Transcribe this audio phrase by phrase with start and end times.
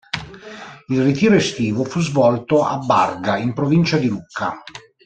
[0.87, 4.63] Il ritiro estivo fu svolto a Barga, in provincia di Lucca.